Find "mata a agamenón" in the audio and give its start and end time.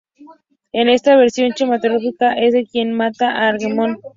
2.91-3.99